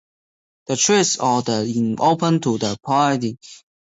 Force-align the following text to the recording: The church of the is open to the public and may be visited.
The 0.65 0.77
church 0.77 1.19
of 1.19 1.45
the 1.45 1.61
is 1.61 1.97
open 1.99 2.39
to 2.39 2.57
the 2.57 2.75
public 2.83 3.05
and 3.21 3.21
may 3.21 3.27
be 3.27 3.37
visited. 3.37 3.65